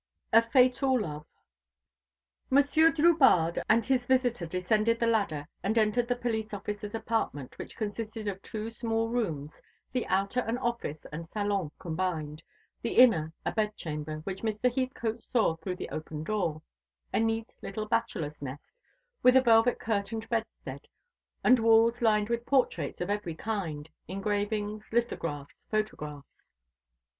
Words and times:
A 0.33 0.41
FATAL 0.41 0.99
LOVE. 1.01 1.27
Monsieur 2.49 2.89
Drubarde 2.89 3.61
and 3.69 3.85
his 3.85 4.07
visitor 4.07 4.47
descended 4.47 4.99
the 4.99 5.05
ladder, 5.05 5.47
and 5.61 5.77
entered 5.77 6.07
the 6.07 6.15
police 6.15 6.55
officer's 6.55 6.95
apartment, 6.95 7.55
which 7.59 7.77
consisted 7.77 8.27
of 8.27 8.41
two 8.41 8.71
small 8.71 9.09
rooms, 9.09 9.61
the 9.91 10.07
outer 10.07 10.39
an 10.39 10.57
office 10.57 11.05
and 11.13 11.29
salon 11.29 11.69
combined, 11.77 12.41
the 12.81 12.95
inner 12.97 13.31
a 13.45 13.51
bedchamber, 13.51 14.21
which 14.21 14.41
Mr. 14.41 14.73
Heathcote 14.75 15.21
saw 15.21 15.55
through 15.57 15.75
the 15.75 15.89
open 15.89 16.23
door: 16.23 16.63
a 17.13 17.19
neat 17.19 17.53
little 17.61 17.85
bachelor's 17.85 18.41
nest, 18.41 18.73
with 19.21 19.35
a 19.35 19.41
velvet 19.41 19.79
curtained 19.79 20.27
bedstead, 20.29 20.87
and 21.43 21.59
walls 21.59 22.01
lined 22.01 22.27
with 22.27 22.47
portraits 22.47 23.01
of 23.01 23.11
every 23.11 23.35
kind 23.35 23.87
engravings, 24.07 24.91
lithographs, 24.91 25.59
photographs. 25.69 26.53